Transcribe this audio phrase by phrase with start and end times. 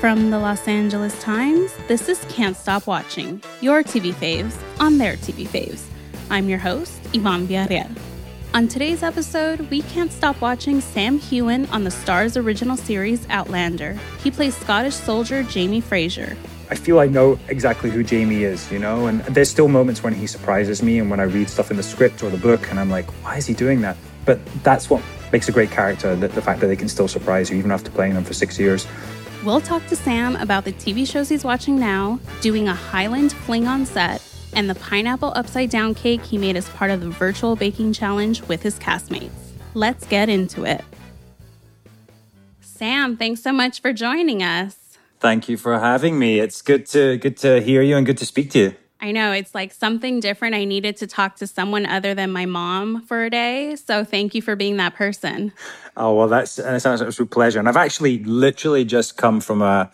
[0.00, 5.16] From the Los Angeles Times, this is Can't Stop Watching, your TV faves on their
[5.16, 5.82] TV faves.
[6.30, 7.94] I'm your host, Yvonne Villarreal.
[8.54, 13.98] On today's episode, we can't stop watching Sam Heughan on the Starz original series Outlander.
[14.22, 16.34] He plays Scottish soldier Jamie Fraser.
[16.70, 20.14] I feel I know exactly who Jamie is, you know, and there's still moments when
[20.14, 22.80] he surprises me and when I read stuff in the script or the book and
[22.80, 23.98] I'm like, why is he doing that?
[24.24, 27.50] But that's what makes a great character, the, the fact that they can still surprise
[27.50, 28.86] you even after playing them for six years.
[29.42, 33.66] We'll talk to Sam about the TV shows he's watching now, doing a Highland fling
[33.66, 37.56] on set, and the pineapple upside down cake he made as part of the virtual
[37.56, 39.30] baking challenge with his castmates.
[39.72, 40.84] Let's get into it.
[42.60, 44.98] Sam, thanks so much for joining us.
[45.20, 46.38] Thank you for having me.
[46.38, 48.74] It's good to good to hear you and good to speak to you.
[49.02, 50.54] I know it's like something different.
[50.54, 53.76] I needed to talk to someone other than my mom for a day.
[53.76, 55.52] So thank you for being that person.
[55.96, 57.58] Oh, well, that's, that sounds like a pleasure.
[57.58, 59.90] And I've actually literally just come from a,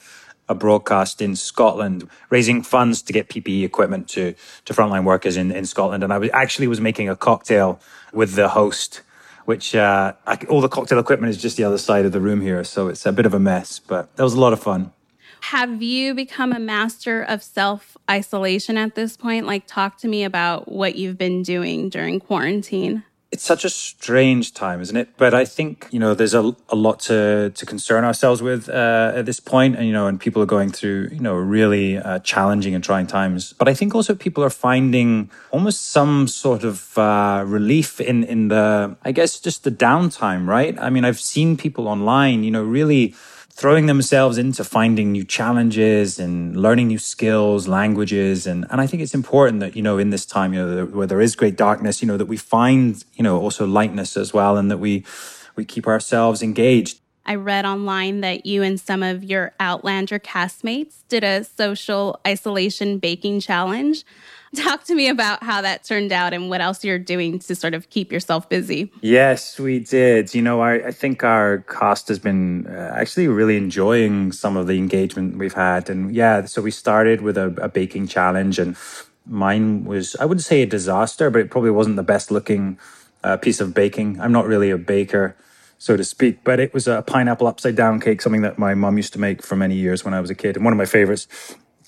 [0.48, 5.52] a broadcast in Scotland, raising funds to get PPE equipment to, to frontline workers in,
[5.52, 6.02] in Scotland.
[6.02, 7.80] And I was, actually was making a cocktail
[8.12, 9.02] with the host,
[9.44, 12.40] which uh, I, all the cocktail equipment is just the other side of the room
[12.40, 12.64] here.
[12.64, 14.92] So it's a bit of a mess, but that was a lot of fun.
[15.40, 19.46] Have you become a master of self isolation at this point?
[19.46, 23.04] Like, talk to me about what you've been doing during quarantine.
[23.32, 25.08] It's such a strange time, isn't it?
[25.16, 29.12] But I think, you know, there's a, a lot to, to concern ourselves with uh,
[29.16, 29.76] at this point.
[29.76, 33.08] And, you know, and people are going through, you know, really uh, challenging and trying
[33.08, 33.52] times.
[33.52, 38.48] But I think also people are finding almost some sort of uh, relief in, in
[38.48, 40.78] the, I guess, just the downtime, right?
[40.78, 43.14] I mean, I've seen people online, you know, really
[43.56, 48.46] throwing themselves into finding new challenges and learning new skills, languages.
[48.46, 51.06] And, and I think it's important that, you know, in this time, you know, where
[51.06, 54.58] there is great darkness, you know, that we find, you know, also lightness as well
[54.58, 55.06] and that we,
[55.56, 57.00] we keep ourselves engaged.
[57.24, 62.98] I read online that you and some of your Outlander castmates did a social isolation
[62.98, 64.04] baking challenge.
[64.64, 67.74] Talk to me about how that turned out and what else you're doing to sort
[67.74, 68.90] of keep yourself busy.
[69.02, 70.34] Yes, we did.
[70.34, 74.66] You know, I, I think our cast has been uh, actually really enjoying some of
[74.66, 75.90] the engagement we've had.
[75.90, 78.76] And yeah, so we started with a, a baking challenge, and
[79.26, 82.78] mine was, I wouldn't say a disaster, but it probably wasn't the best looking
[83.22, 84.18] uh, piece of baking.
[84.20, 85.36] I'm not really a baker
[85.78, 86.42] so to speak.
[86.42, 89.42] But it was a pineapple upside down cake, something that my mom used to make
[89.42, 91.28] for many years when I was a kid, and one of my favorites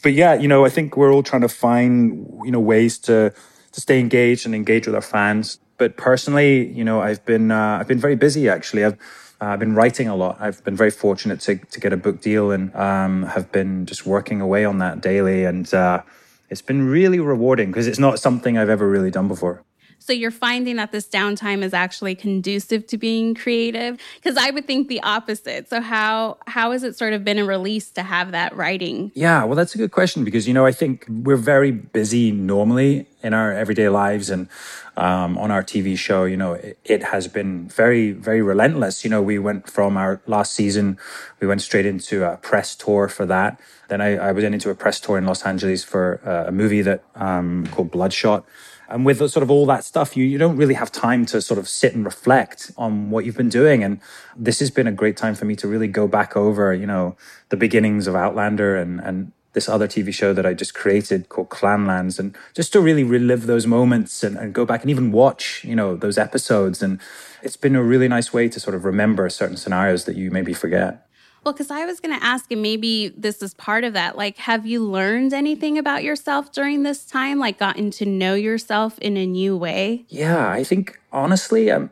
[0.03, 3.33] but yeah, you know, I think we're all trying to find, you know, ways to,
[3.73, 5.59] to stay engaged and engage with our fans.
[5.77, 8.85] But personally, you know, I've been, uh, I've been very busy actually.
[8.85, 8.99] I've,
[9.41, 10.37] uh, I've been writing a lot.
[10.41, 14.05] I've been very fortunate to, to get a book deal and um, have been just
[14.05, 15.45] working away on that daily.
[15.45, 16.03] And uh,
[16.51, 19.63] it's been really rewarding because it's not something I've ever really done before.
[19.99, 23.99] So you're finding that this downtime is actually conducive to being creative?
[24.17, 25.69] Because I would think the opposite.
[25.69, 29.13] So how how has it sort of been a release to have that writing?
[29.15, 33.07] Yeah, well, that's a good question because you know I think we're very busy normally
[33.23, 34.49] in our everyday lives and
[34.97, 36.25] um, on our TV show.
[36.25, 39.05] You know, it, it has been very very relentless.
[39.05, 40.99] You know, we went from our last season,
[41.41, 43.61] we went straight into a press tour for that.
[43.89, 46.83] Then I, I was into a press tour in Los Angeles for uh, a movie
[46.83, 48.45] that um, called Bloodshot
[48.89, 51.59] and with sort of all that stuff, you, you don't really have time to sort
[51.59, 53.85] of sit and reflect on what you've been doing.
[53.85, 54.01] And
[54.35, 57.17] this has been a great time for me to really go back over, you know,
[57.51, 61.51] the beginnings of Outlander and, and this other TV show that I just created called
[61.51, 65.65] Clanlands and just to really relive those moments and, and go back and even watch,
[65.65, 66.83] you know, those episodes.
[66.83, 67.01] And
[67.43, 70.55] it's been a really nice way to sort of remember certain scenarios that you maybe
[70.55, 71.08] forget.
[71.49, 74.19] Well, because I was going to ask, and maybe this is part of that.
[74.19, 77.39] Like, have you learned anything about yourself during this time?
[77.39, 80.05] Like, gotten to know yourself in a new way?
[80.11, 81.91] Yeah, I think honestly, um,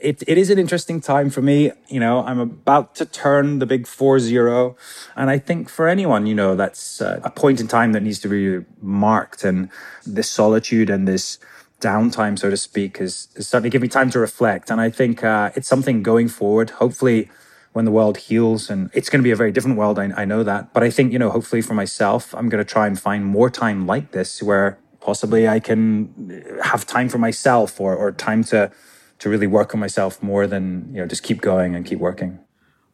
[0.00, 1.70] it, it is an interesting time for me.
[1.86, 4.74] You know, I'm about to turn the big four zero.
[5.16, 8.20] And I think for anyone, you know, that's uh, a point in time that needs
[8.20, 9.44] to be marked.
[9.44, 9.68] And
[10.06, 11.38] this solitude and this
[11.82, 14.70] downtime, so to speak, is, is certainly giving me time to reflect.
[14.70, 16.70] And I think uh, it's something going forward.
[16.70, 17.28] Hopefully,
[17.74, 20.24] when the world heals and it's going to be a very different world I, I,
[20.24, 22.98] know that but i think you know hopefully for myself i'm going to try and
[22.98, 28.12] find more time like this where possibly i can have time for myself or, or
[28.12, 28.70] time to
[29.18, 32.38] to really work on myself more than you know just keep going and keep working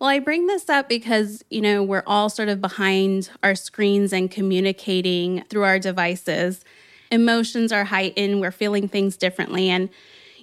[0.01, 4.15] well, I bring this up because, you know, we're all sort of behind our screens
[4.15, 6.65] and communicating through our devices.
[7.11, 9.69] Emotions are heightened, we're feeling things differently.
[9.69, 9.91] And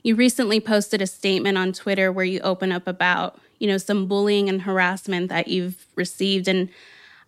[0.03, 4.07] you recently posted a statement on Twitter where you open up about you know, some
[4.07, 6.48] bullying and harassment that you've received.
[6.48, 6.69] And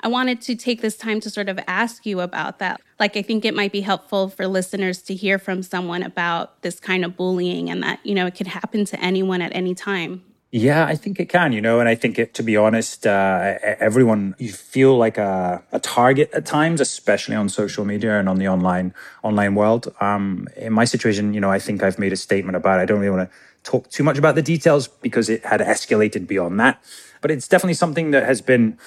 [0.02, 2.82] I wanted to take this time to sort of ask you about that.
[3.00, 6.80] Like, I think it might be helpful for listeners to hear from someone about this
[6.80, 10.24] kind of bullying and that, you know, it could happen to anyone at any time.
[10.52, 13.60] Yeah, I think it can, you know, and I think it, to be honest, uh,
[13.62, 18.40] everyone, you feel like a, a target at times, especially on social media and on
[18.40, 19.94] the online, online world.
[20.02, 22.82] Um, in my situation, you know, I think I've made a statement about it.
[22.82, 26.28] I don't really want to talk too much about the details because it had escalated
[26.28, 26.84] beyond that,
[27.22, 28.78] but it's definitely something that has been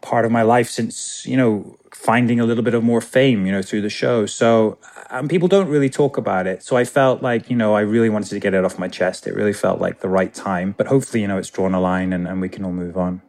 [0.00, 3.52] part of my life since, you know, finding a little bit of more fame, you
[3.52, 4.24] know, through the show.
[4.24, 4.78] So
[5.10, 6.62] and people don't really talk about it.
[6.62, 9.26] So I felt like, you know, I really wanted to get it off my chest.
[9.26, 10.74] It really felt like the right time.
[10.76, 13.20] But hopefully, you know, it's drawn a line and, and we can all move on.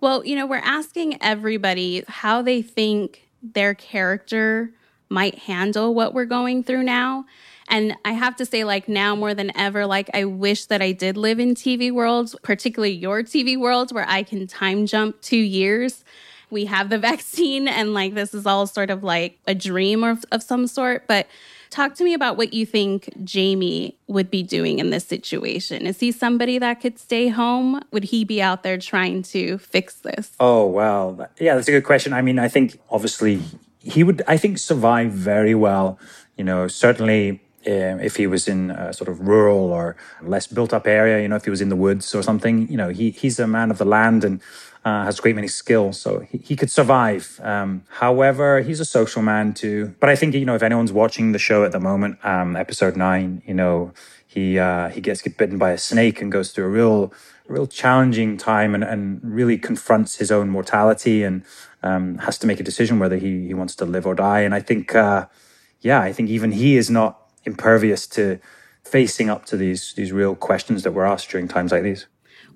[0.00, 4.72] Well, you know, we're asking everybody how they think their character
[5.08, 7.26] might handle what we're going through now.
[7.70, 10.92] And I have to say, like now more than ever, like I wish that I
[10.92, 15.36] did live in TV worlds, particularly your TV world, where I can time jump two
[15.36, 16.04] years
[16.50, 20.24] we have the vaccine and like this is all sort of like a dream of,
[20.32, 21.06] of some sort.
[21.06, 21.26] But
[21.70, 25.86] talk to me about what you think Jamie would be doing in this situation.
[25.86, 27.80] Is he somebody that could stay home?
[27.92, 30.32] Would he be out there trying to fix this?
[30.40, 32.12] Oh, well, yeah, that's a good question.
[32.12, 33.40] I mean, I think obviously
[33.82, 35.98] he would, I think, survive very well.
[36.36, 37.40] You know, certainly
[37.70, 41.28] um, if he was in a sort of rural or less built up area, you
[41.28, 43.70] know, if he was in the woods or something, you know, he, he's a man
[43.70, 44.40] of the land and
[44.84, 47.38] uh, has a great many skills, so he, he could survive.
[47.42, 49.94] Um, however, he's a social man too.
[50.00, 52.96] But I think you know if anyone's watching the show at the moment, um, episode
[52.96, 53.92] nine, you know
[54.26, 57.12] he uh, he gets bitten by a snake and goes through a real
[57.50, 61.44] real challenging time and, and really confronts his own mortality and
[61.82, 64.40] um, has to make a decision whether he, he wants to live or die.
[64.40, 65.26] And I think, uh,
[65.80, 68.38] yeah, I think even he is not impervious to
[68.84, 72.06] facing up to these these real questions that we're asked during times like these.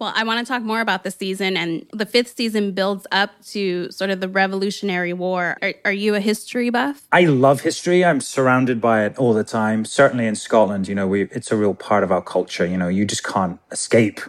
[0.00, 3.30] Well, I want to talk more about the season, and the fifth season builds up
[3.50, 5.56] to sort of the Revolutionary War.
[5.62, 7.02] Are, are, you a history buff?
[7.12, 8.04] I love history.
[8.04, 9.84] I'm surrounded by it all the time.
[9.84, 12.66] Certainly in Scotland, you know, we, it's a real part of our culture.
[12.66, 14.20] You know, you just can't escape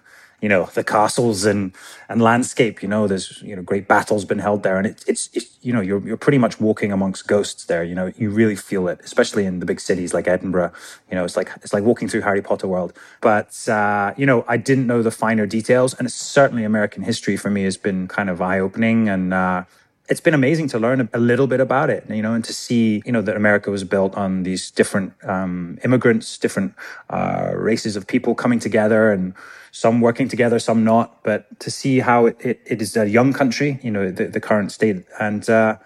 [0.42, 1.72] you know the castles and
[2.10, 4.78] and landscape you know there's you know great battles been held there.
[4.78, 7.96] And it, it's it's you know you're you're pretty much walking amongst ghosts there you
[7.96, 10.72] know you really feel it especially in the big cities like Edinburgh.
[11.10, 12.94] You know it's like it's like walking through Harry Potter world.
[13.22, 15.94] But uh, you know I didn't know the finer details.
[15.94, 19.64] And certainly American history for me has been kind of eye opening and uh,
[20.08, 23.02] it's been amazing to learn a little bit about it, you know, and to see,
[23.06, 26.76] you know, that America was built on these different um, immigrants, different
[27.10, 29.34] uh, races of people coming together and
[29.72, 31.24] some working together, some not.
[31.24, 34.40] But to see how it, it, it is a young country, you know, the, the
[34.40, 35.06] current state.
[35.20, 35.78] And uh,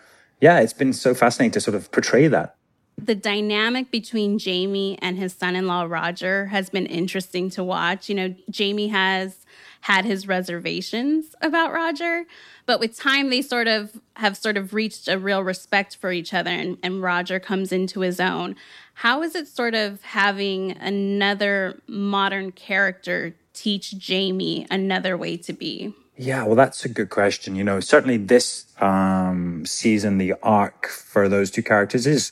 [0.41, 2.55] yeah, it's been so fascinating to sort of portray that.
[2.97, 8.09] The dynamic between Jamie and his son in law, Roger, has been interesting to watch.
[8.09, 9.45] You know, Jamie has
[9.81, 12.25] had his reservations about Roger,
[12.69, 16.35] but with time, they sort of have sort of reached a real respect for each
[16.35, 18.55] other, and, and Roger comes into his own.
[18.93, 25.95] How is it sort of having another modern character teach Jamie another way to be?
[26.15, 27.55] Yeah, well, that's a good question.
[27.55, 32.31] You know, certainly this um, season, the arc for those two characters is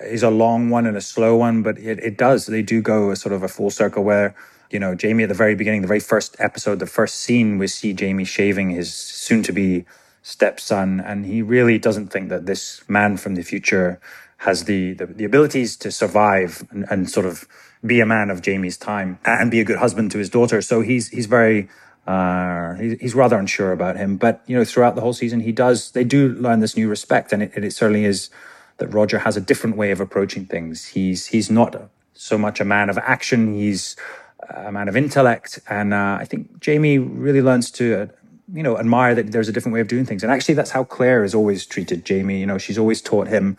[0.00, 2.46] is a long one and a slow one, but it, it does.
[2.46, 4.34] They do go a sort of a full circle where,
[4.70, 7.66] you know, Jamie at the very beginning, the very first episode, the first scene, we
[7.66, 9.84] see Jamie shaving his soon to be
[10.22, 14.00] stepson, and he really doesn't think that this man from the future
[14.38, 17.46] has the, the, the abilities to survive and, and sort of
[17.84, 20.60] be a man of Jamie's time and be a good husband to his daughter.
[20.60, 21.68] So he's he's very
[22.06, 24.16] uh, he's, he's rather unsure about him.
[24.16, 27.32] But you know, throughout the whole season, he does they do learn this new respect,
[27.32, 28.30] and it, it certainly is
[28.78, 30.86] that Roger has a different way of approaching things.
[30.86, 33.54] He's he's not so much a man of action.
[33.54, 33.96] He's
[34.48, 38.02] a man of intellect, and uh, I think Jamie really learns to.
[38.02, 38.06] Uh,
[38.52, 40.22] you know, admire that there's a different way of doing things.
[40.22, 42.38] And actually, that's how Claire has always treated Jamie.
[42.38, 43.56] You know, she's always taught him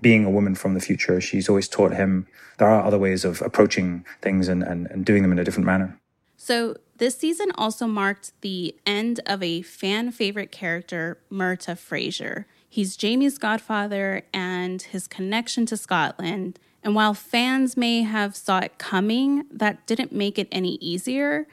[0.00, 1.20] being a woman from the future.
[1.20, 2.28] She's always taught him
[2.58, 5.66] there are other ways of approaching things and, and, and doing them in a different
[5.66, 5.98] manner.
[6.36, 12.46] So, this season also marked the end of a fan favorite character, Murtagh Fraser.
[12.68, 16.58] He's Jamie's godfather and his connection to Scotland.
[16.88, 21.46] And while fans may have saw it coming, that didn't make it any easier.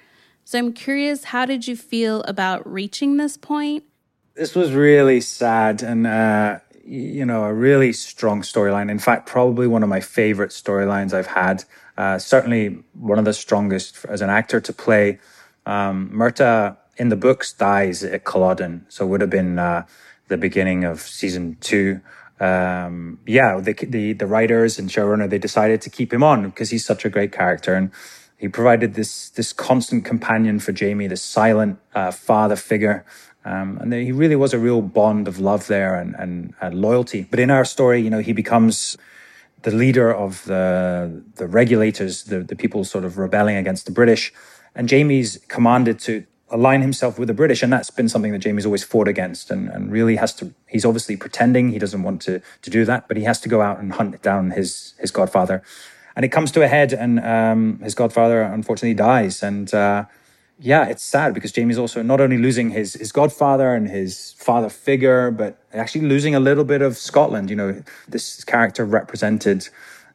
[0.46, 3.84] So I'm curious, how did you feel about reaching this point?
[4.36, 8.89] This was really sad, and uh, you know, a really strong storyline.
[8.89, 11.65] In fact, probably one of my favorite storylines I've had.
[11.98, 15.20] Uh, certainly one of the strongest as an actor to play.
[15.65, 19.86] Um, Murtagh in the books dies at Culloden, so would have been uh,
[20.30, 22.00] the beginning of season two.
[22.39, 26.70] Um, yeah, the, the the writers and showrunner they decided to keep him on because
[26.70, 27.92] he's such a great character and
[28.38, 33.06] he provided this this constant companion for Jamie, this silent uh, father figure
[33.46, 37.27] um, and he really was a real bond of love there and, and, and, loyalty.
[37.30, 38.98] But in our story, you know, he becomes
[39.62, 44.34] the leader of the the regulators, the, the people sort of rebelling against the British.
[44.74, 47.64] and Jamie's commanded to align himself with the British.
[47.64, 50.86] And that's been something that Jamie's always fought against and, and really has to, he's
[50.86, 53.80] obviously pretending he doesn't want to, to do that, but he has to go out
[53.80, 55.64] and hunt down his, his godfather.
[56.16, 59.44] And it comes to a head and um, his godfather unfortunately dies.
[59.44, 60.06] And uh,
[60.60, 64.70] yeah, it's sad because Jamie's also not only losing his, his godfather and his father
[64.70, 67.50] figure, but actually losing a little bit of Scotland.
[67.50, 69.68] You know, this character represented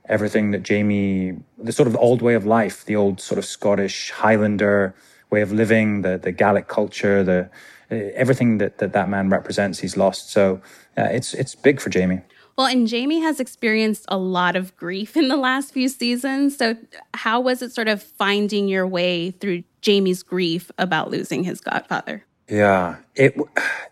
[0.09, 4.11] everything that Jamie, the sort of old way of life, the old sort of Scottish
[4.11, 4.95] Highlander,
[5.31, 7.51] way of living, the the Gaelic culture, the
[7.91, 10.31] everything that that, that man represents, he's lost.
[10.31, 10.61] So
[10.97, 12.21] uh, it's it's big for Jamie.
[12.57, 16.59] Well, and Jamie has experienced a lot of grief in the last few seasons.
[16.59, 16.77] So,
[17.15, 22.27] how was it sort of finding your way through Jamie's grief about losing his godfather?
[22.49, 23.35] Yeah, it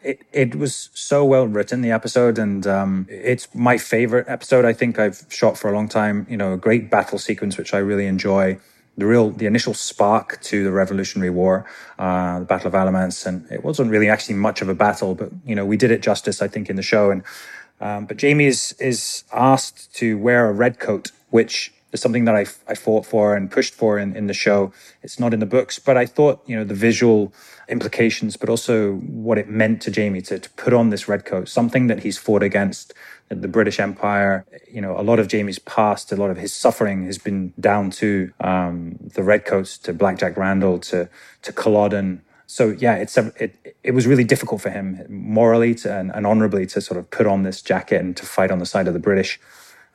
[0.02, 4.64] it it was so well written the episode, and um, it's my favorite episode.
[4.64, 6.26] I think I've shot for a long time.
[6.28, 8.59] You know, a great battle sequence which I really enjoy
[8.99, 11.64] the real the initial spark to the Revolutionary War,
[11.99, 15.31] uh, the Battle of Alamance, and it wasn't really actually much of a battle, but
[15.47, 17.11] you know we did it justice, I think, in the show.
[17.11, 17.23] And
[17.81, 22.35] um, but Jamie is is asked to wear a red coat, which is something that
[22.35, 24.73] I, I fought for and pushed for in, in the show.
[25.02, 27.33] It's not in the books, but I thought you know the visual
[27.68, 31.49] implications, but also what it meant to Jamie to, to put on this red coat,
[31.49, 32.95] something that he's fought against
[33.28, 34.45] the British Empire.
[34.71, 37.90] You know, a lot of Jamie's past, a lot of his suffering has been down
[37.92, 41.09] to um, the Redcoats, to Black Jack Randall, to
[41.42, 42.23] to Culloden.
[42.47, 46.26] So yeah, it's a, it it was really difficult for him morally to, and, and
[46.26, 48.95] honorably to sort of put on this jacket and to fight on the side of
[48.95, 49.38] the British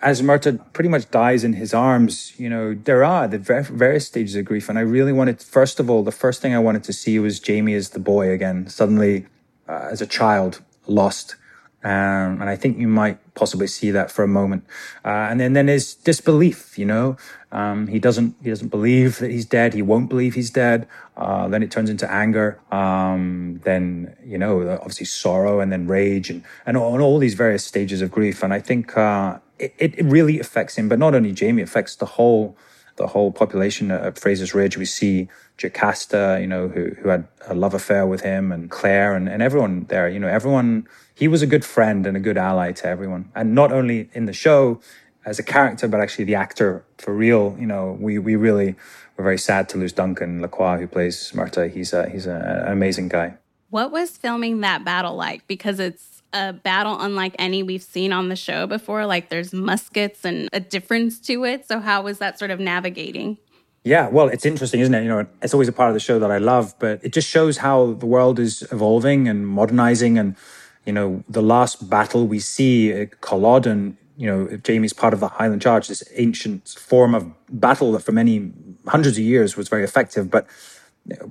[0.03, 4.35] as Murtagh pretty much dies in his arms, you know, there are the various stages
[4.35, 4.67] of grief.
[4.67, 7.39] And I really wanted, first of all, the first thing I wanted to see was
[7.39, 9.27] Jamie as the boy again, suddenly
[9.67, 11.37] uh, as a child, lost.
[11.85, 14.65] Um, and I think you might possibly see that for a moment.
[15.05, 17.15] Uh, and then, then there's disbelief, you know,
[17.53, 19.73] um, he doesn't, he doesn't believe that he's dead.
[19.73, 20.85] He won't believe he's dead.
[21.15, 22.59] Uh, then it turns into anger.
[22.71, 27.35] Um, then, you know, obviously sorrow and then rage and, and all, and all these
[27.35, 28.43] various stages of grief.
[28.43, 31.95] And I think, uh, it, it really affects him, but not only Jamie, it affects
[31.95, 32.57] the whole,
[32.95, 34.77] the whole population at Fraser's Ridge.
[34.77, 39.15] We see Jocasta, you know, who, who had a love affair with him and Claire
[39.15, 42.37] and, and everyone there, you know, everyone, he was a good friend and a good
[42.37, 43.31] ally to everyone.
[43.35, 44.81] And not only in the show
[45.25, 48.75] as a character, but actually the actor for real, you know, we, we really
[49.15, 51.71] were very sad to lose Duncan Lacroix, who plays Murtagh.
[51.71, 53.37] He's a, he's a, an amazing guy.
[53.69, 55.47] What was filming that battle like?
[55.47, 59.05] Because it's a battle unlike any we've seen on the show before.
[59.05, 61.67] Like there's muskets and a difference to it.
[61.67, 63.37] So how was that sort of navigating?
[63.83, 65.03] Yeah, well, it's interesting, isn't it?
[65.03, 67.27] You know, it's always a part of the show that I love, but it just
[67.27, 70.17] shows how the world is evolving and modernizing.
[70.17, 70.37] And,
[70.85, 75.19] you know, the last battle we see uh, at Culloden, you know, Jamie's part of
[75.19, 78.53] the Highland Charge, this ancient form of battle that for many
[78.87, 80.31] hundreds of years was very effective.
[80.31, 80.47] But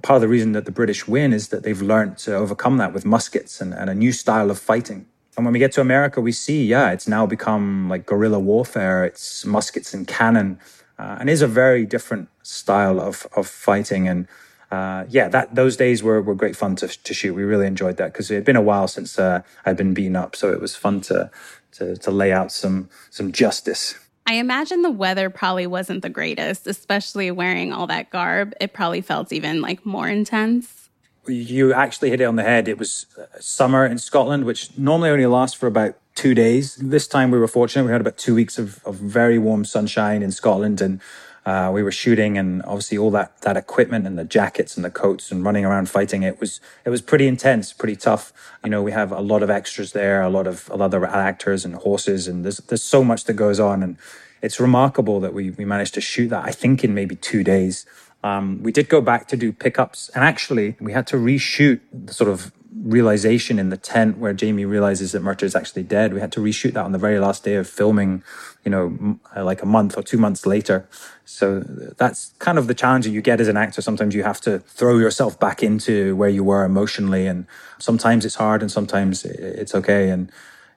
[0.03, 2.93] part of the reason that the British win is that they've learned to overcome that
[2.93, 5.07] with muskets and, and a new style of fighting.
[5.37, 9.05] And when we get to America, we see, yeah, it's now become like guerrilla warfare.
[9.05, 10.59] It's muskets and cannon
[10.99, 14.09] uh, and is a very different style of of fighting.
[14.09, 14.29] And
[14.71, 17.35] uh, yeah, that those days were, were great fun to, to shoot.
[17.35, 20.17] We really enjoyed that because it had been a while since uh, I'd been beaten
[20.17, 21.31] up, so it was fun to,
[21.73, 23.99] to to lay out some some justice.
[24.27, 28.55] I imagine the weather probably wasn't the greatest, especially wearing all that garb.
[28.61, 30.89] It probably felt even like more intense.
[31.27, 32.69] You actually hit it on the head.
[32.69, 36.77] It was uh, summer in Scotland, which normally only lasts for about two days.
[36.77, 37.85] This time we were fortunate.
[37.85, 41.01] We had about two weeks of, of very warm sunshine in Scotland and
[41.45, 44.91] uh, we were shooting and obviously all that, that equipment and the jackets and the
[44.91, 46.23] coats and running around fighting.
[46.23, 48.33] It was, it was pretty intense, pretty tough.
[48.65, 51.75] You know, we have a lot of extras there, a lot of other actors and
[51.75, 53.83] horses and there's, there's so much that goes on.
[53.83, 53.97] And
[54.41, 57.87] it's remarkable that we, we managed to shoot that, I think in maybe two days.
[58.23, 62.15] Um, we did go back to do pickups and actually we had to reshoot the
[62.15, 66.15] sort of realization in the tent where Jamie realizes that Murtagh is actually dead.
[66.15, 68.23] We had to reshoot that on the very last day of filming,
[68.65, 70.89] you know, uh, like a month or two months later.
[71.25, 73.83] So that's kind of the challenge that you get as an actor.
[73.83, 77.47] Sometimes you have to throw yourself back into where you were emotionally, and
[77.79, 80.11] sometimes it's hard, and sometimes it's okay.
[80.11, 80.31] And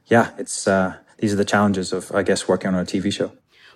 [0.07, 3.31] yeah, it's uh, these are the challenges of, I guess, working on a TV show.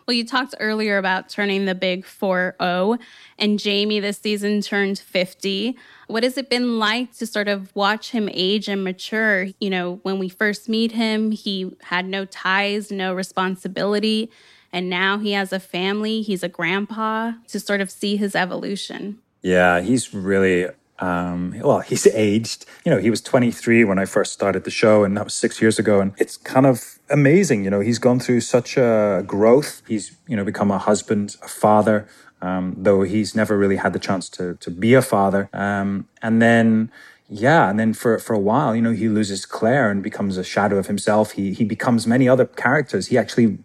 [0.09, 2.97] Well, you talked earlier about turning the big 4 0,
[3.37, 5.77] and Jamie this season turned 50.
[6.07, 9.49] What has it been like to sort of watch him age and mature?
[9.59, 14.31] You know, when we first meet him, he had no ties, no responsibility.
[14.73, 19.19] And now he has a family, he's a grandpa to sort of see his evolution.
[19.43, 20.69] Yeah, he's really
[21.01, 22.65] um, well, he's aged.
[22.85, 25.61] You know, he was 23 when I first started the show, and that was six
[25.61, 26.01] years ago.
[26.01, 27.63] And it's kind of amazing.
[27.63, 29.81] You know, he's gone through such a growth.
[29.87, 32.07] He's, you know, become a husband, a father,
[32.41, 35.49] um, though he's never really had the chance to to be a father.
[35.53, 36.91] Um, and then
[37.29, 40.43] yeah, and then for for a while, you know, he loses Claire and becomes a
[40.43, 41.31] shadow of himself.
[41.31, 43.07] He he becomes many other characters.
[43.07, 43.59] He actually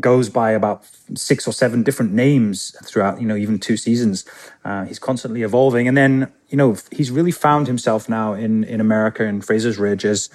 [0.00, 0.84] goes by about
[1.14, 4.24] six or seven different names throughout, you know, even two seasons.
[4.64, 8.80] Uh, he's constantly evolving, and then you know he's really found himself now in in
[8.80, 10.30] America in Fraser's Ridge as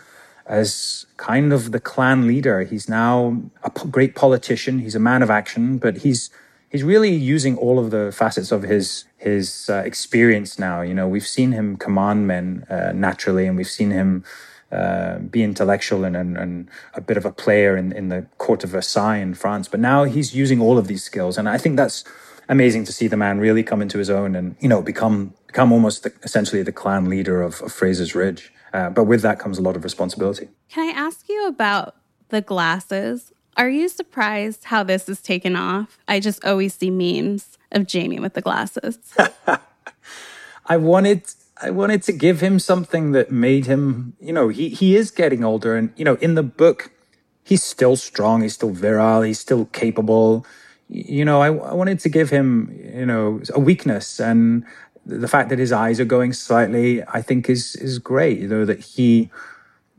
[0.46, 2.64] as kind of the clan leader.
[2.64, 4.80] He's now a great politician.
[4.80, 6.30] He's a man of action, but he's
[6.70, 10.82] he's really using all of the facets of his his uh, experience now.
[10.82, 14.24] You know, we've seen him command men uh, naturally, and we've seen him
[14.71, 18.63] uh, be intellectual and, and, and a bit of a player in, in the court
[18.63, 19.67] of Versailles in France.
[19.67, 22.03] But now he's using all of these skills, and I think that's
[22.50, 25.71] amazing to see the man really come into his own and you know become become
[25.71, 28.51] almost the, essentially the clan leader of, of Fraser's Ridge.
[28.74, 30.50] Uh, but with that comes a lot of responsibility.
[30.69, 31.95] Can I ask you about
[32.29, 33.31] the glasses?
[33.55, 35.97] Are you surprised how this is taken off?
[36.07, 39.00] I just always see memes of Jamie with the glasses.
[40.67, 41.24] I wanted
[41.62, 45.44] I wanted to give him something that made him, you know, he he is getting
[45.44, 46.92] older and you know, in the book
[47.44, 50.46] he's still strong, he's still virile, he's still capable.
[50.90, 54.66] You know, I, I wanted to give him, you know, a weakness and
[55.06, 58.40] the fact that his eyes are going slightly, I think is is great.
[58.40, 59.30] You know, that he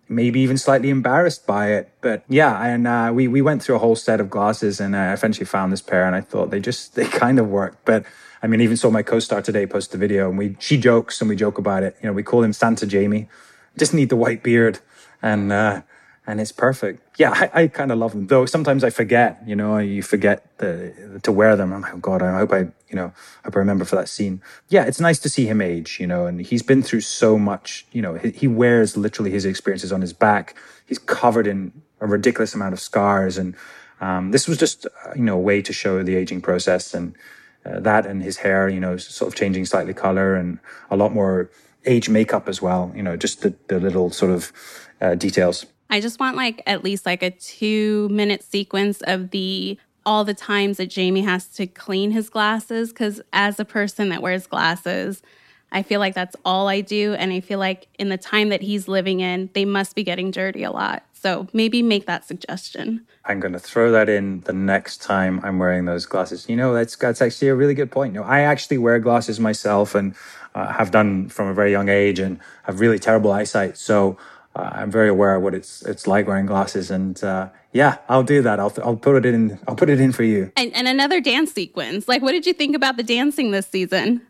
[0.09, 1.91] maybe even slightly embarrassed by it.
[2.01, 5.13] But yeah, and uh, we we went through a whole set of glasses, and I
[5.13, 7.85] eventually found this pair, and I thought they just they kind of worked.
[7.85, 8.05] But
[8.43, 11.29] I mean, even saw my co-star today post the video, and we she jokes and
[11.29, 11.97] we joke about it.
[12.03, 13.29] You know, we call him Santa Jamie.
[13.77, 14.81] Just need the white beard,
[15.23, 15.83] and uh,
[16.29, 17.19] and it's perfect.
[17.19, 18.27] Yeah, I, I kind of love them.
[18.27, 21.73] Though sometimes I forget, you know, you forget the, to wear them.
[21.73, 24.11] I'm like, oh God, I hope I, you know, I hope I remember for that
[24.11, 24.43] scene.
[24.69, 27.87] Yeah, it's nice to see him age, you know, and he's been through so much,
[27.93, 30.55] you know, he, he wears literally his experiences on his back.
[30.85, 33.39] He's covered in a ridiculous amount of scars.
[33.39, 33.57] And
[34.03, 37.17] um, this was just, uh, you know, a way to show the aging process and
[37.65, 40.59] uh, that and his hair, you know, sort of changing slightly color and
[40.91, 41.51] a lot more
[41.85, 44.53] age makeup as well, you know, just the, the little sort of
[45.01, 45.67] uh, details.
[45.91, 50.35] I just want like at least like a two minute sequence of the all the
[50.35, 52.93] times that Jamie has to clean his glasses.
[52.93, 55.23] Cause as a person that wears glasses,
[55.71, 57.15] I feel like that's all I do.
[57.15, 60.31] And I feel like in the time that he's living in, they must be getting
[60.31, 61.05] dirty a lot.
[61.21, 63.07] So maybe make that suggestion.
[63.25, 66.49] I'm going to throw that in the next time I'm wearing those glasses.
[66.49, 68.15] You know, that's that's actually a really good point.
[68.15, 70.15] You know, I actually wear glasses myself and
[70.55, 73.77] uh, have done from a very young age and have really terrible eyesight.
[73.77, 74.17] So
[74.55, 78.23] uh, I'm very aware of what it's it's like wearing glasses, and uh, yeah, I'll
[78.23, 78.59] do that.
[78.59, 79.59] I'll I'll put it in.
[79.69, 80.53] I'll put it in for you.
[80.57, 82.09] And, and another dance sequence.
[82.09, 84.23] Like, what did you think about the dancing this season?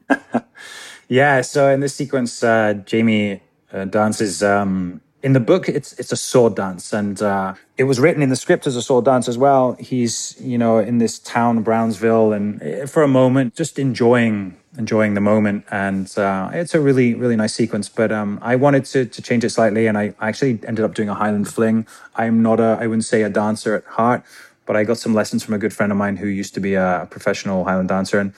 [1.08, 4.42] yeah, so in this sequence, uh, Jamie uh, dances.
[4.42, 8.30] Um, in the book, it's it's a sword dance, and uh, it was written in
[8.30, 9.76] the script as a sword dance as well.
[9.78, 15.12] He's you know in this town, Brownsville, and eh, for a moment, just enjoying enjoying
[15.12, 15.66] the moment.
[15.70, 17.90] And uh, it's a really, really nice sequence.
[17.90, 21.10] But um, I wanted to, to change it slightly, and I actually ended up doing
[21.10, 21.86] a Highland fling.
[22.14, 24.22] I'm not a, I wouldn't say a dancer at heart,
[24.64, 26.72] but I got some lessons from a good friend of mine who used to be
[26.72, 28.18] a professional Highland dancer.
[28.18, 28.32] And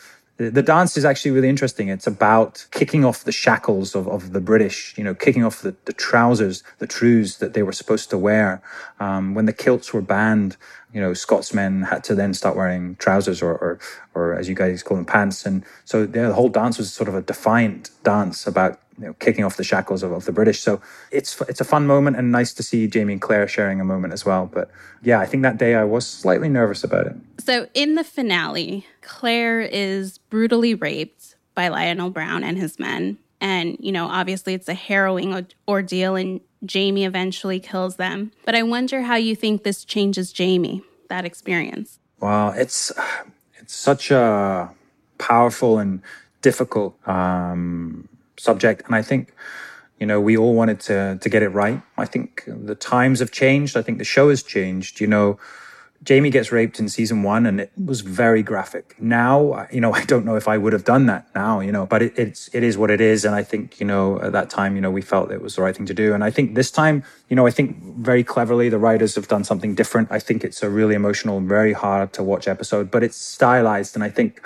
[0.48, 1.88] the dance is actually really interesting.
[1.88, 5.76] It's about kicking off the shackles of, of the British, you know, kicking off the,
[5.84, 8.62] the trousers, the trews that they were supposed to wear.
[9.00, 10.56] Um, when the kilts were banned,
[10.94, 13.78] you know, Scotsmen had to then start wearing trousers or, or,
[14.14, 15.44] or as you guys call them, pants.
[15.44, 19.44] And so the whole dance was sort of a defiant dance about you know, kicking
[19.44, 20.60] off the shackles of, of the British.
[20.60, 23.84] So it's it's a fun moment and nice to see Jamie and Claire sharing a
[23.84, 24.48] moment as well.
[24.52, 24.70] But
[25.02, 27.16] yeah, I think that day I was slightly nervous about it.
[27.38, 33.18] So in the finale, Claire is brutally raped by Lionel Brown and his men.
[33.40, 38.32] And, you know, obviously it's a harrowing ordeal and Jamie eventually kills them.
[38.44, 41.98] But I wonder how you think this changes Jamie, that experience.
[42.20, 42.92] Well, it's
[43.56, 44.70] it's such a
[45.16, 46.02] powerful and
[46.42, 48.09] difficult um,
[48.40, 49.34] subject, and I think
[49.98, 51.82] you know we all wanted to to get it right.
[51.96, 53.76] I think the times have changed.
[53.76, 55.00] I think the show has changed.
[55.00, 55.38] You know,
[56.02, 58.96] Jamie gets raped in season one and it was very graphic.
[58.98, 61.86] Now, you know, I don't know if I would have done that now, you know,
[61.86, 63.24] but it, it's, it is what it is.
[63.24, 65.62] And I think, you know, at that time, you know, we felt it was the
[65.62, 66.14] right thing to do.
[66.14, 69.44] And I think this time, you know, I think very cleverly the writers have done
[69.44, 70.10] something different.
[70.10, 73.94] I think it's a really emotional, very hard to watch episode, but it's stylized.
[73.94, 74.40] And I think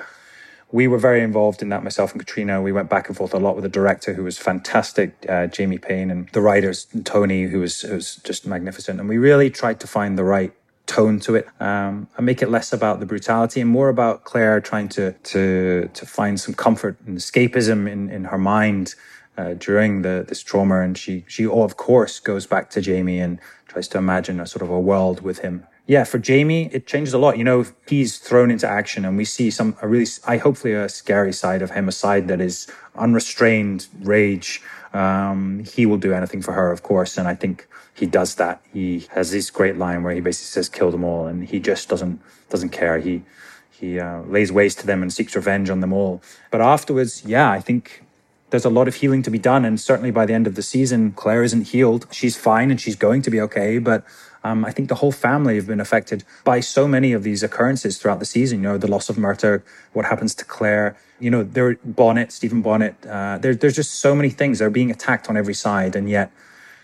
[0.75, 2.61] we were very involved in that, myself and Caitriona.
[2.61, 5.79] We went back and forth a lot with the director, who was fantastic, uh, Jamie
[5.79, 8.99] Payne, and the writers, Tony, who was, who was just magnificent.
[8.99, 10.53] And we really tried to find the right
[10.87, 14.61] tone to it um, and make it less about the brutality and more about Claire
[14.61, 18.95] trying to to to find some comfort and escapism in in her mind
[19.39, 23.41] uh, during the this trauma and she she of course goes back to Jamie and
[23.67, 27.13] tries to imagine a sort of a world with him yeah, for Jamie, it changes
[27.13, 27.37] a lot.
[27.37, 30.89] You know, he's thrown into action and we see some, a really, I hopefully a
[30.89, 32.67] scary side of him, a side that is
[32.97, 34.63] unrestrained rage.
[34.95, 37.19] Um, he will do anything for her, of course.
[37.19, 38.63] And I think he does that.
[38.73, 41.27] He has this great line where he basically says, kill them all.
[41.27, 42.19] And he just doesn't,
[42.49, 42.99] doesn't care.
[42.99, 43.23] He,
[43.71, 46.23] he uh, lays waste to them and seeks revenge on them all.
[46.51, 48.03] But afterwards, yeah, I think
[48.49, 49.67] there's a lot of healing to be done.
[49.67, 52.07] And certainly by the end of the season, Claire isn't healed.
[52.11, 53.79] She's fine and she's going to be okay.
[53.79, 54.07] But
[54.45, 57.99] um, I think the whole family have been affected by so many of these occurrences
[57.99, 58.63] throughout the season.
[58.63, 59.63] You know, the loss of Murtagh,
[59.95, 62.95] what happens to Claire, you know, there Bonnet, Stephen Bonnet.
[63.07, 64.59] Uh, there, there's just so many things.
[64.59, 65.97] They're being attacked on every side.
[65.97, 66.31] And yet,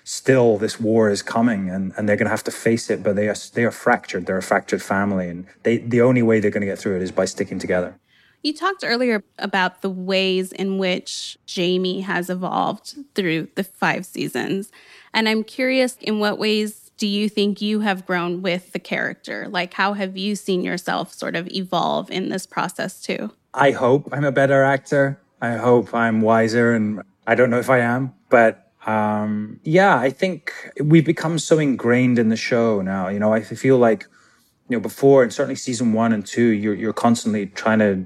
[0.05, 3.14] still this war is coming and, and they're going to have to face it but
[3.16, 6.51] they are they are fractured they're a fractured family and they the only way they're
[6.51, 7.94] going to get through it is by sticking together
[8.42, 14.73] you talked earlier about the ways in which Jamie has evolved through the five seasons.
[15.12, 19.48] And I'm curious in what ways do you think you have grown with the character?
[19.48, 23.32] Like, how have you seen yourself sort of evolve in this process too?
[23.54, 25.18] I hope I'm a better actor.
[25.40, 30.10] I hope I'm wiser, and I don't know if I am, but um, yeah, I
[30.10, 33.08] think we've become so ingrained in the show now.
[33.08, 34.06] You know, I feel like
[34.68, 38.04] you know before, and certainly season one and two, you're you're constantly trying to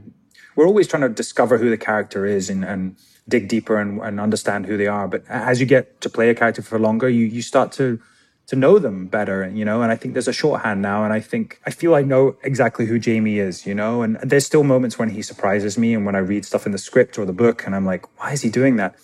[0.54, 2.96] we're always trying to discover who the character is and, and
[3.28, 5.08] dig deeper and, and understand who they are.
[5.08, 7.98] But as you get to play a character for longer, you you start to
[8.46, 9.82] to know them better, you know.
[9.82, 12.86] And I think there's a shorthand now, and I think I feel I know exactly
[12.86, 14.02] who Jamie is, you know.
[14.02, 16.78] And there's still moments when he surprises me, and when I read stuff in the
[16.78, 18.94] script or the book, and I'm like, why is he doing that?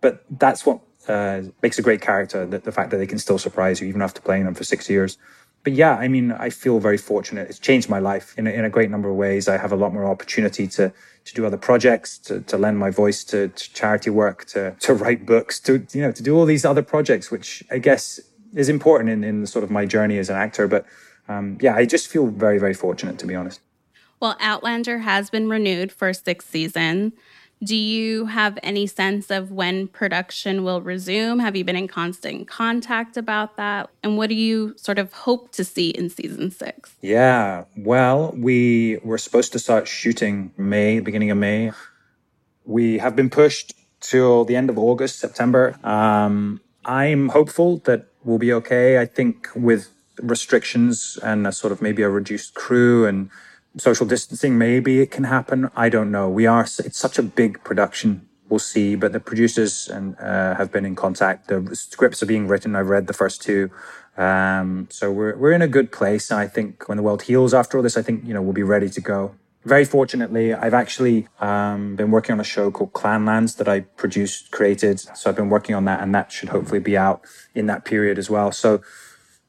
[0.00, 2.46] But that's what uh, makes a great character.
[2.46, 4.90] The, the fact that they can still surprise you even after playing them for six
[4.90, 5.18] years
[5.64, 7.48] but yeah, I mean, I feel very fortunate.
[7.48, 9.48] It's changed my life in a, in a great number of ways.
[9.48, 10.92] I have a lot more opportunity to
[11.24, 14.94] to do other projects, to, to lend my voice to, to charity work, to to
[14.94, 18.20] write books, to you know, to do all these other projects, which I guess
[18.54, 20.68] is important in in sort of my journey as an actor.
[20.68, 20.86] But
[21.28, 23.60] um, yeah, I just feel very very fortunate to be honest.
[24.20, 27.12] Well, Outlander has been renewed for sixth season.
[27.62, 31.38] Do you have any sense of when production will resume?
[31.38, 33.88] Have you been in constant contact about that?
[34.02, 36.96] And what do you sort of hope to see in season six?
[37.00, 41.70] Yeah, well, we were supposed to start shooting May, beginning of May.
[42.64, 45.78] We have been pushed till the end of August, September.
[45.84, 48.98] Um, I'm hopeful that we'll be okay.
[48.98, 49.88] I think with
[50.20, 53.30] restrictions and a sort of maybe a reduced crew and
[53.78, 55.70] social distancing, maybe it can happen.
[55.74, 56.28] I don't know.
[56.28, 58.28] We are, it's such a big production.
[58.48, 58.96] We'll see.
[58.96, 61.48] But the producers and uh, have been in contact.
[61.48, 62.76] The scripts are being written.
[62.76, 63.70] I've read the first two.
[64.16, 66.30] Um, so we're, we're in a good place.
[66.30, 68.62] I think when the world heals after all this, I think, you know, we'll be
[68.62, 69.34] ready to go.
[69.64, 74.50] Very fortunately, I've actually um, been working on a show called Clanlands that I produced,
[74.50, 74.98] created.
[75.00, 77.22] So I've been working on that, and that should hopefully be out
[77.54, 78.50] in that period as well.
[78.50, 78.80] So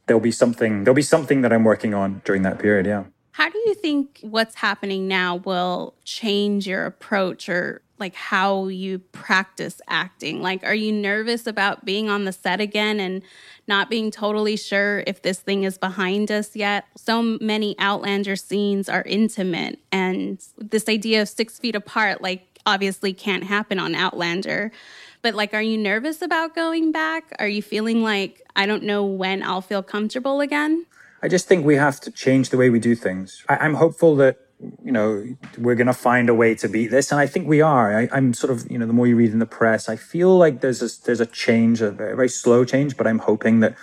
[0.05, 2.85] there'll be something there'll be something that I'm working on during that period.
[2.85, 3.05] Yeah.
[3.31, 8.99] How do you think what's happening now will change your approach or like how you
[8.99, 10.41] practice acting?
[10.41, 13.23] Like, are you nervous about being on the set again and
[13.65, 16.83] not being totally sure if this thing is behind us yet?
[16.97, 23.13] So many Outlander scenes are intimate, and this idea of six feet apart, like, obviously
[23.13, 24.73] can't happen on Outlander.
[25.21, 27.33] But, like, are you nervous about going back?
[27.39, 30.85] Are you feeling like, I don't know when I'll feel comfortable again?
[31.21, 33.45] I just think we have to change the way we do things.
[33.47, 34.42] I, am hopeful that
[34.83, 35.25] you know
[35.57, 37.97] we're going to find a way to beat this, and I think we are.
[37.97, 40.37] I, am sort of you know the more you read in the press, I feel
[40.37, 43.75] like there's a, there's a change, a very, very slow change, but I'm hoping that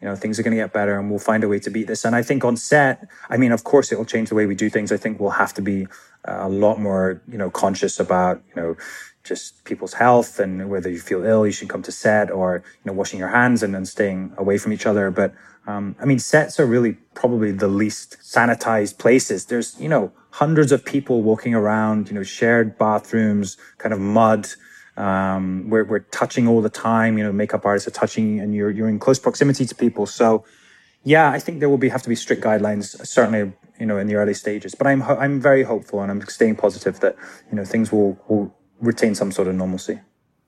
[0.00, 1.86] you know things are going to get better and we'll find a way to beat
[1.86, 2.04] this.
[2.04, 4.54] And I think on set, I mean, of course, it will change the way we
[4.54, 4.90] do things.
[4.92, 5.86] I think we'll have to be
[6.26, 8.76] uh, a lot more you know conscious about you know
[9.24, 12.90] just people's health and whether you feel ill, you should come to set or, you
[12.90, 15.10] know, washing your hands and then staying away from each other.
[15.10, 15.34] But,
[15.66, 19.46] um, I mean, sets are really probably the least sanitized places.
[19.46, 24.46] There's, you know, hundreds of people walking around, you know, shared bathrooms, kind of mud.
[24.98, 28.70] Um, we're, we're touching all the time, you know, makeup artists are touching and you're,
[28.70, 30.04] you're in close proximity to people.
[30.04, 30.44] So,
[31.02, 34.06] yeah, I think there will be have to be strict guidelines, certainly, you know, in
[34.06, 34.74] the early stages.
[34.74, 37.14] But I'm I'm very hopeful and I'm staying positive that
[37.50, 40.00] you know things will will retain some sort of normalcy.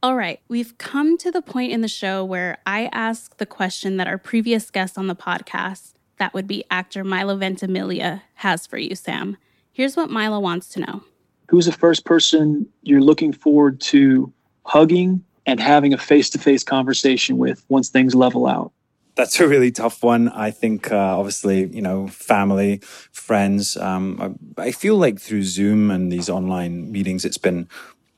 [0.03, 3.97] All right, we've come to the point in the show where I ask the question
[3.97, 8.79] that our previous guest on the podcast, that would be actor Milo Ventimiglia, has for
[8.79, 9.37] you, Sam.
[9.73, 11.03] Here's what Milo wants to know
[11.49, 14.33] Who's the first person you're looking forward to
[14.65, 18.73] hugging and having a face to face conversation with once things level out?
[19.15, 20.29] That's a really tough one.
[20.29, 22.81] I think, uh, obviously, you know, family,
[23.13, 23.77] friends.
[23.77, 27.69] Um, I, I feel like through Zoom and these online meetings, it's been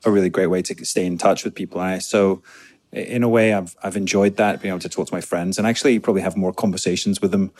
[0.05, 1.79] a really great way to stay in touch with people.
[1.79, 2.41] I, so
[2.91, 5.67] in a way, I've I've enjoyed that being able to talk to my friends and
[5.67, 7.51] actually probably have more conversations with them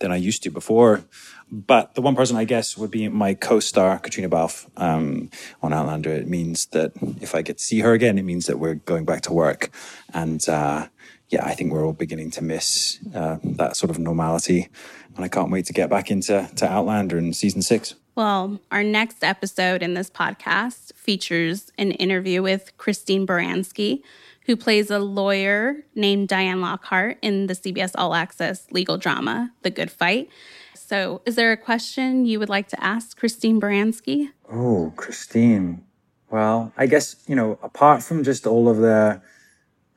[0.00, 1.04] than I used to before.
[1.50, 5.30] But the one person I guess would be my co-star Caitriona Balfe um,
[5.62, 6.12] on Outlander.
[6.12, 9.04] It means that if I get to see her again, it means that we're going
[9.04, 9.70] back to work,
[10.14, 10.86] and uh,
[11.28, 14.68] yeah, I think we're all beginning to miss uh, that sort of normality,
[15.16, 17.94] and I can't wait to get back into to Outlander in season six.
[18.18, 24.02] Well, our next episode in this podcast features an interview with Christine Baranski,
[24.46, 29.70] who plays a lawyer named Diane Lockhart in the CBS All Access legal drama, The
[29.70, 30.30] Good Fight.
[30.74, 34.30] So, is there a question you would like to ask Christine Baranski?
[34.50, 35.84] Oh, Christine.
[36.28, 39.22] Well, I guess, you know, apart from just all of the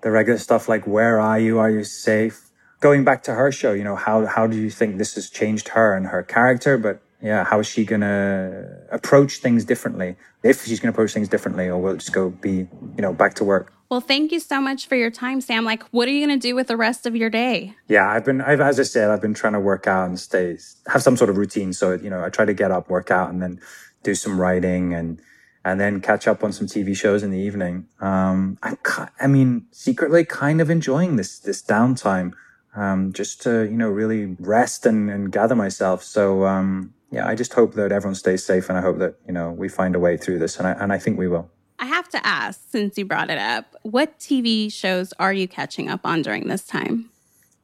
[0.03, 1.57] the regular stuff like where are you?
[1.57, 2.51] Are you safe?
[2.81, 5.69] Going back to her show, you know, how how do you think this has changed
[5.69, 6.77] her and her character?
[6.77, 10.15] But yeah, how is she gonna approach things differently?
[10.43, 13.36] If she's gonna approach things differently, or will it just go be, you know, back
[13.36, 13.73] to work?
[13.91, 15.65] Well, thank you so much for your time, Sam.
[15.65, 17.75] Like, what are you going to do with the rest of your day?
[17.89, 20.57] Yeah, I've been, I've, as I said, I've been trying to work out and stay,
[20.88, 21.73] have some sort of routine.
[21.73, 23.60] So, you know, I try to get up, work out, and then
[24.01, 25.21] do some writing and,
[25.65, 27.86] and then catch up on some TV shows in the evening.
[27.99, 28.77] Um, I,
[29.19, 32.31] I mean, secretly kind of enjoying this, this downtime,
[32.77, 36.01] um, just to, you know, really rest and, and gather myself.
[36.01, 39.34] So, um, yeah, I just hope that everyone stays safe and I hope that, you
[39.34, 40.58] know, we find a way through this.
[40.58, 41.50] And I, and I think we will.
[41.78, 45.89] I have to ask, since you brought it up, what TV shows are you catching
[45.89, 47.10] up on during this time?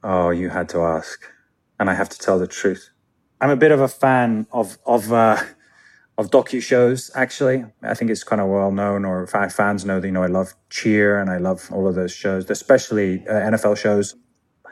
[0.04, 1.22] Oh, you had to ask,
[1.80, 2.90] and I have to tell the truth.
[3.40, 5.38] I'm a bit of a fan of of uh,
[6.18, 7.12] of docu shows.
[7.14, 10.28] Actually, I think it's kind of well known, or fans know that you know I
[10.28, 14.16] love Cheer and I love all of those shows, especially uh, NFL shows.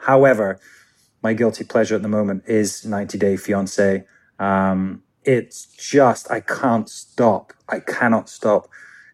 [0.00, 0.58] However,
[1.22, 4.04] my guilty pleasure at the moment is 90 Day Fiance.
[4.38, 7.52] Um, it's just I can't stop.
[7.68, 8.68] I cannot stop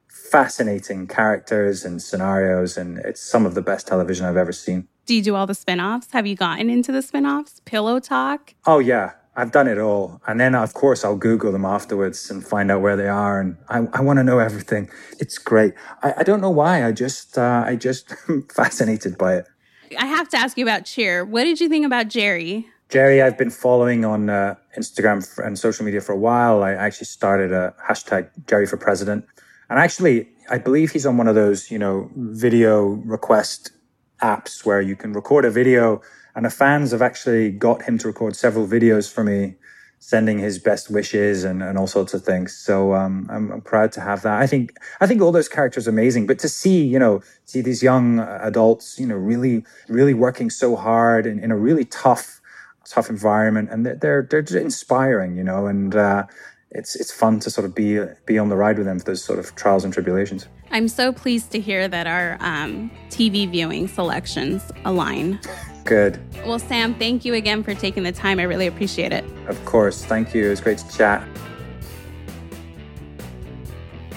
[0.09, 4.89] fascinating characters and scenarios, and it's some of the best television I've ever seen.
[5.07, 6.13] Do you do all the spin-offs?
[6.13, 7.61] Have you gotten into the spin-offs?
[7.65, 8.55] Pillow Talk?
[8.67, 9.13] Oh yeah.
[9.35, 10.21] I've done it all.
[10.27, 13.41] And then of course I'll Google them afterwards and find out where they are.
[13.41, 14.91] And I, I want to know everything.
[15.19, 15.73] It's great.
[16.03, 16.87] I, I don't know why.
[16.87, 18.15] I just, uh, I just
[18.55, 19.47] fascinated by it.
[19.99, 21.25] I have to ask you about Cheer.
[21.25, 22.69] What did you think about Jerry?
[22.93, 26.63] Jerry, I've been following on uh, Instagram and social media for a while.
[26.63, 29.25] I actually started a hashtag Jerry for President.
[29.71, 33.71] And actually, I believe he's on one of those, you know, video request
[34.21, 36.03] apps where you can record a video.
[36.35, 39.55] And the fans have actually got him to record several videos for me,
[39.99, 42.55] sending his best wishes and, and all sorts of things.
[42.55, 44.39] So um, I'm, I'm, proud to have that.
[44.39, 46.27] I think I think all those characters are amazing.
[46.27, 50.77] But to see, you know, see these young adults, you know, really really working so
[50.77, 52.42] hard in, in a really tough
[52.87, 55.95] tough environment, and they're they're, they're inspiring, you know, and.
[55.95, 56.27] Uh,
[56.75, 59.23] it's it's fun to sort of be be on the ride with them for those
[59.23, 60.49] sort of trials and tribulations.
[60.71, 65.39] I'm so pleased to hear that our um, TV viewing selections align.
[65.85, 66.19] Good.
[66.47, 68.39] Well, Sam, thank you again for taking the time.
[68.39, 69.25] I really appreciate it.
[69.49, 70.05] Of course.
[70.05, 70.47] Thank you.
[70.47, 71.27] It was great to chat.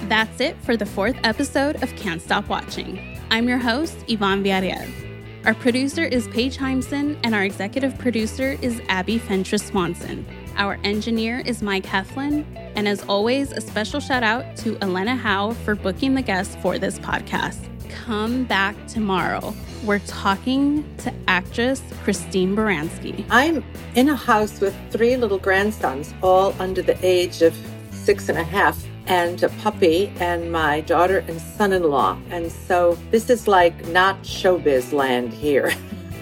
[0.07, 3.19] That's it for the fourth episode of Can't Stop Watching.
[3.31, 5.04] I'm your host, Yvonne Villarreal.
[5.45, 10.25] Our producer is Paige Heimson, and our executive producer is Abby Fentress Swanson.
[10.57, 12.43] Our engineer is Mike Heflin.
[12.75, 16.79] And as always, a special shout out to Elena Howe for booking the guests for
[16.79, 17.69] this podcast.
[17.91, 19.53] Come back tomorrow.
[19.83, 23.23] We're talking to actress Christine Baranski.
[23.29, 27.55] I'm in a house with three little grandsons, all under the age of
[27.91, 32.17] six and a half, and a puppy, and my daughter and son in law.
[32.29, 35.73] And so this is like not showbiz land here.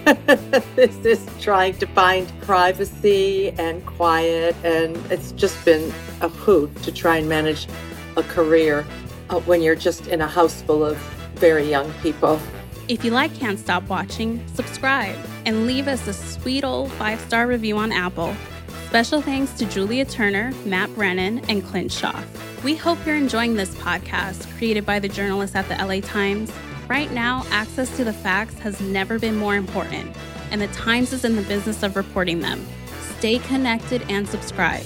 [0.76, 6.91] this is trying to find privacy and quiet, and it's just been a hoot to
[6.91, 7.67] try and manage
[8.17, 8.86] a career
[9.30, 10.98] uh, when you're just in a house full of
[11.36, 12.39] very young people.
[12.89, 17.48] If you like Can't Stop Watching, subscribe and leave us a sweet old five star
[17.48, 18.36] review on Apple.
[18.88, 22.22] Special thanks to Julia Turner, Matt Brennan, and Clint Shaw.
[22.63, 26.52] We hope you're enjoying this podcast created by the journalists at the LA Times
[26.89, 30.15] Right now, access to the facts has never been more important,
[30.52, 32.65] and the Times is in the business of reporting them.
[33.17, 34.84] Stay connected and subscribe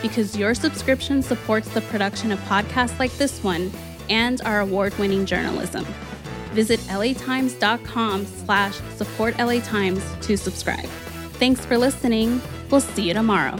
[0.00, 3.70] because your subscription supports the production of podcasts like this one
[4.08, 5.84] and our award-winning journalism.
[6.52, 10.88] Visit latimes.com slash support LA Times to subscribe.
[11.34, 12.40] Thanks for listening.
[12.70, 13.58] We'll see you tomorrow.